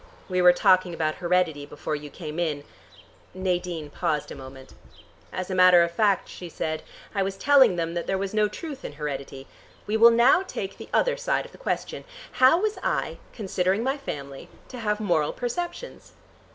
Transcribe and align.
We 0.27 0.41
were 0.41 0.51
talking 0.51 0.95
about 0.95 1.17
heredity 1.21 1.63
before 1.67 1.95
you 1.95 2.09
came 2.09 2.39
in" 2.39 2.63
Nadine 3.45 3.91
paused 3.91 4.31
a 4.31 4.35
moment. 4.35 4.73
"As 5.31 5.51
a 5.51 5.53
matter 5.53 5.83
of 5.83 5.91
fact," 5.91 6.27
she 6.27 6.49
said, 6.49 6.81
"I 7.13 7.21
was 7.21 7.37
telling 7.37 7.75
them 7.75 7.93
that 7.93 8.07
there 8.07 8.17
was 8.17 8.33
no 8.33 8.47
truth 8.47 8.83
in 8.83 8.93
heredity. 8.93 9.45
We 9.85 9.97
will 9.97 10.09
now 10.09 10.41
take 10.41 10.77
the 10.79 10.89
other 10.91 11.17
side 11.17 11.45
of 11.45 11.51
the 11.51 11.59
question. 11.59 12.03
How 12.31 12.59
was 12.59 12.79
I, 12.81 13.19
considering 13.31 13.83
my 13.83 13.95
family, 13.99 14.49
to 14.69 14.79
have 14.79 14.99
moral 14.99 15.33
perceptions?" 15.33 16.13